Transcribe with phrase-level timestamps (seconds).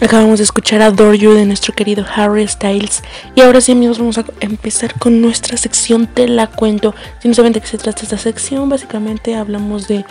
[0.00, 3.02] Acabamos de escuchar Adore You de nuestro querido Harry Styles.
[3.34, 6.94] Y ahora sí, amigos, vamos a empezar con nuestra sección Te la cuento.
[7.20, 10.04] Si no saben de qué se trata esta sección, básicamente hablamos de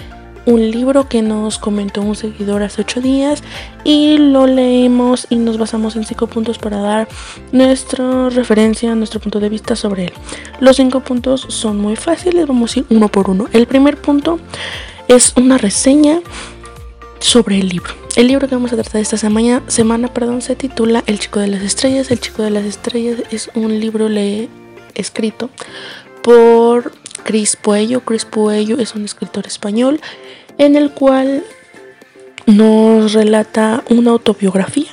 [0.46, 3.44] un libro que nos comentó un seguidor hace 8 días
[3.84, 7.08] y lo leemos y nos basamos en 5 puntos para dar
[7.52, 10.14] nuestra referencia, nuestro punto de vista sobre él.
[10.60, 13.48] Los 5 puntos son muy fáciles, vamos a ir uno por uno.
[13.54, 14.40] El primer punto
[15.08, 16.20] es una reseña
[17.20, 18.03] sobre el libro.
[18.16, 21.48] El libro que vamos a tratar esta semana, semana perdón, se titula El chico de
[21.48, 22.12] las estrellas.
[22.12, 24.08] El chico de las estrellas es un libro
[24.94, 25.50] escrito
[26.22, 26.92] por
[27.24, 28.02] Chris Puello.
[28.02, 30.00] Chris Puello es un escritor español
[30.60, 31.44] en el cual
[32.46, 34.92] nos relata una autobiografía.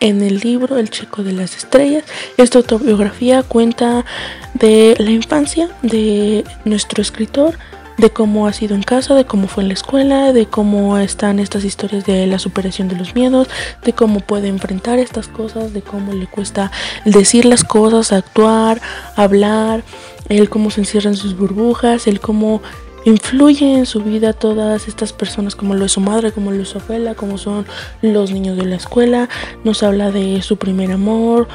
[0.00, 2.04] En el libro El chico de las estrellas,
[2.38, 4.06] esta autobiografía cuenta
[4.54, 7.58] de la infancia de nuestro escritor,
[8.00, 11.38] de cómo ha sido en casa, de cómo fue en la escuela, de cómo están
[11.38, 13.48] estas historias de la superación de los miedos,
[13.84, 16.72] de cómo puede enfrentar estas cosas, de cómo le cuesta
[17.04, 18.80] decir las cosas, actuar,
[19.16, 19.84] hablar,
[20.28, 22.62] el cómo se encierra en sus burbujas, el cómo
[23.04, 26.68] influye en su vida todas estas personas como lo es su madre, como lo es
[26.70, 27.66] su abuela, como son
[28.02, 29.28] los niños de la escuela,
[29.62, 31.48] nos habla de su primer amor.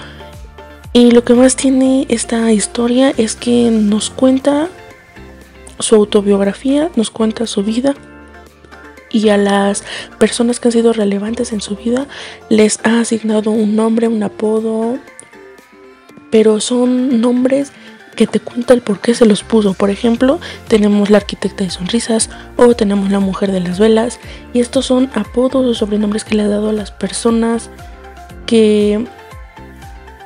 [0.94, 4.70] Y lo que más tiene esta historia es que nos cuenta
[5.80, 7.96] su autobiografía, nos cuenta su vida
[9.12, 9.84] y a las
[10.20, 12.08] personas que han sido relevantes en su vida
[12.50, 14.98] les ha asignado un nombre, un apodo,
[16.32, 17.72] pero son nombres
[18.16, 19.74] que te cuenta el por qué se los puso.
[19.74, 24.20] Por ejemplo, tenemos la arquitecta de sonrisas o tenemos la mujer de las velas.
[24.54, 27.70] Y estos son apodos o sobrenombres que le ha dado a las personas
[28.46, 29.06] que,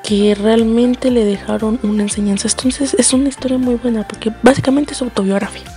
[0.09, 2.47] que realmente le dejaron una enseñanza.
[2.47, 5.71] Entonces es una historia muy buena porque básicamente es autobiografía.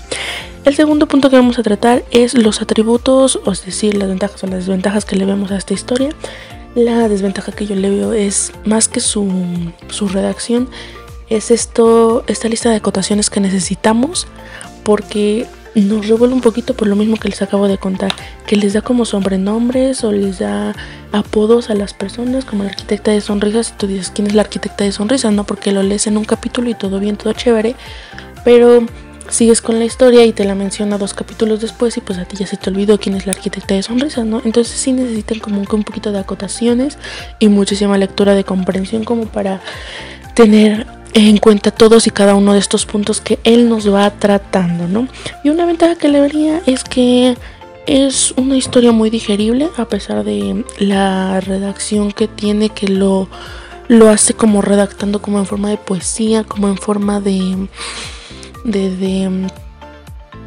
[0.65, 4.43] El segundo punto que vamos a tratar es los atributos, o es decir, las ventajas
[4.43, 6.09] o las desventajas que le vemos a esta historia.
[6.75, 9.31] La desventaja que yo le veo es más que su,
[9.89, 10.71] su redacción,
[11.29, 14.27] es esto, esta lista de acotaciones que necesitamos
[14.83, 18.13] porque nos revuelve un poquito por lo mismo que les acabo de contar,
[18.47, 20.75] que les da como sobrenombres o les da
[21.13, 24.43] apodos a las personas, como la arquitecta de sonrisas, y tú dices quién es la
[24.43, 27.75] arquitecta de sonrisas, no porque lo lees en un capítulo y todo bien, todo chévere,
[28.45, 28.85] pero
[29.29, 32.37] sigues con la historia y te la menciona dos capítulos después y pues a ti
[32.37, 34.43] ya se te olvidó quién es la arquitecta de sonrisas, ¿no?
[34.45, 36.99] Entonces sí necesitan como que un poquito de acotaciones
[37.39, 39.61] y muchísima lectura de comprensión como para
[40.35, 44.89] tener en cuenta todos y cada uno de estos puntos que él nos va tratando,
[44.89, 45.09] ¿no?
[45.45, 47.37] Y una ventaja que le vería es que
[47.87, 53.29] es una historia muy digerible a pesar de la redacción que tiene que lo
[53.89, 57.69] lo hace como redactando como en forma de poesía, como en forma de
[58.65, 59.51] de, de,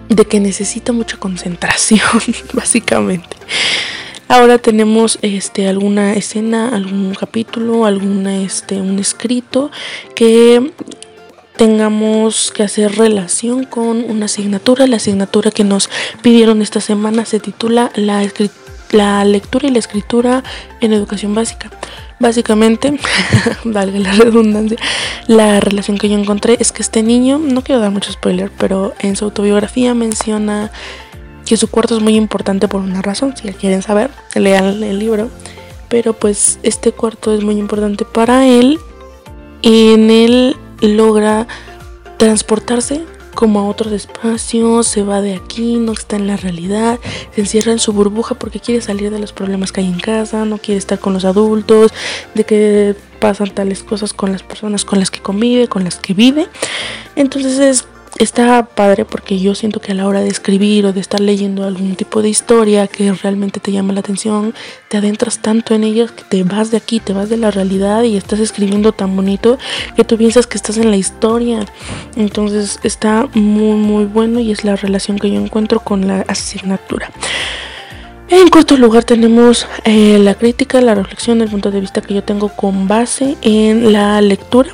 [0.10, 2.00] de que necesita mucha concentración,
[2.54, 3.36] básicamente.
[4.28, 9.70] Ahora tenemos este alguna escena, algún capítulo, alguna este un escrito
[10.16, 10.72] que
[11.58, 14.88] tengamos que hacer relación con una asignatura.
[14.88, 15.90] La asignatura que nos
[16.24, 18.28] pidieron esta semana se titula la,
[18.92, 20.44] la lectura y la escritura
[20.82, 21.70] en educación básica.
[22.20, 22.98] Básicamente,
[23.64, 24.78] valga la redundancia,
[25.28, 28.94] la relación que yo encontré es que este niño, no quiero dar mucho spoiler, pero
[29.00, 30.72] en su autobiografía menciona
[31.46, 35.30] que su cuarto es muy importante por una razón, si quieren saber, lean el libro.
[35.88, 38.80] Pero pues este cuarto es muy importante para él.
[39.62, 41.48] Y en él logra
[42.18, 43.04] transportarse
[43.36, 47.00] como a otros espacios, se va de aquí, no está en la realidad,
[47.36, 50.46] se encierra en su burbuja porque quiere salir de los problemas que hay en casa,
[50.46, 51.92] no quiere estar con los adultos,
[52.34, 56.14] de que pasan tales cosas con las personas con las que convive, con las que
[56.14, 56.48] vive.
[57.16, 61.02] Entonces es está padre porque yo siento que a la hora de escribir o de
[61.02, 64.54] estar leyendo algún tipo de historia que realmente te llama la atención,
[64.90, 68.04] te adentras tanto en ella que te vas de aquí, te vas de la realidad
[68.04, 69.58] y estás escribiendo tan bonito
[69.96, 71.66] que tú piensas que estás en la historia.
[72.16, 77.12] Entonces está muy muy bueno y es la relación que yo encuentro con la asignatura.
[78.28, 82.24] En cuarto lugar tenemos eh, la crítica, la reflexión, el punto de vista que yo
[82.24, 84.72] tengo con base en la lectura,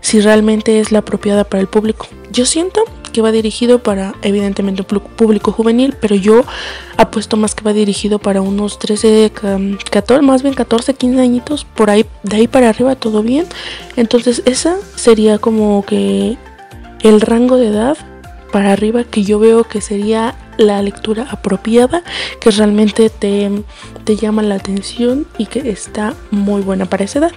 [0.00, 2.06] si realmente es la apropiada para el público.
[2.32, 6.44] Yo siento que va dirigido para evidentemente un público juvenil, pero yo
[6.96, 9.30] apuesto más que va dirigido para unos 13,
[9.90, 13.46] 14, más bien 14, 15 añitos, por ahí, de ahí para arriba todo bien.
[13.96, 16.38] Entonces esa sería como que
[17.02, 17.98] el rango de edad
[18.50, 22.02] para arriba que yo veo que sería la lectura apropiada,
[22.40, 23.50] que realmente te,
[24.04, 27.32] te llama la atención y que está muy buena para esa edad.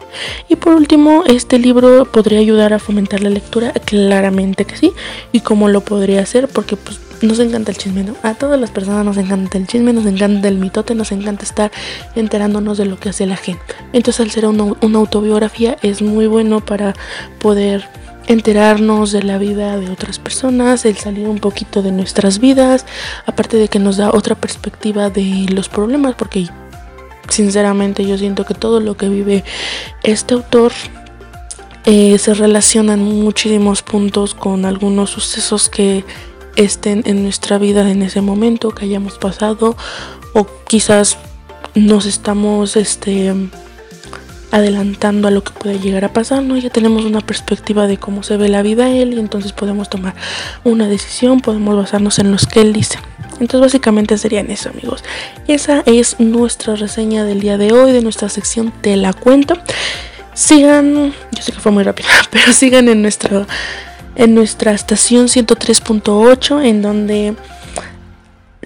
[0.50, 4.94] Y por último, este libro podría ayudar a fomentar la lectura, claramente que sí.
[5.31, 6.48] ¿Y cómo lo podría hacer?
[6.48, 8.16] Porque pues nos encanta el chisme, ¿no?
[8.24, 11.72] A todas las personas nos encanta el chisme, nos encanta el mitote, nos encanta estar
[12.16, 13.75] enterándonos de lo que hace la gente.
[13.94, 16.94] Entonces al ser una, una autobiografía es muy bueno para
[17.40, 17.88] poder
[18.27, 22.85] enterarnos de la vida de otras personas, el salir un poquito de nuestras vidas,
[23.25, 26.47] aparte de que nos da otra perspectiva de los problemas, porque
[27.29, 29.44] sinceramente yo siento que todo lo que vive
[30.03, 30.74] este autor
[31.85, 36.03] eh, se relaciona en muchísimos puntos con algunos sucesos que
[36.57, 39.77] estén en nuestra vida en ese momento, que hayamos pasado,
[40.33, 41.18] o quizás
[41.75, 43.33] nos estamos este
[44.52, 46.58] adelantando a lo que puede llegar a pasar, ¿no?
[46.58, 50.16] Ya tenemos una perspectiva de cómo se ve la vida él y entonces podemos tomar
[50.64, 53.00] una decisión, podemos basarnos en lo que él dice.
[53.40, 55.04] Entonces básicamente serían eso amigos.
[55.48, 59.58] Esa es nuestra reseña del día de hoy de nuestra sección Te la cuento.
[60.34, 63.46] Sigan, yo sé que fue muy rápido, pero sigan en nuestra
[64.16, 67.36] en nuestra estación 103.8 en donde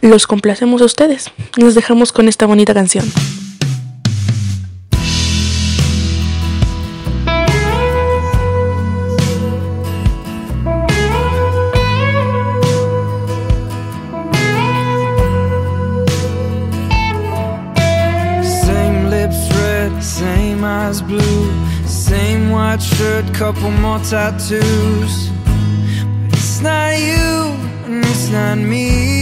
[0.01, 1.29] los complacemos a ustedes.
[1.57, 3.05] Nos dejamos con esta bonita canción.
[22.51, 25.29] White shirt, couple more tattoos.
[25.29, 27.55] But it's not you,
[27.85, 29.20] and it's not me.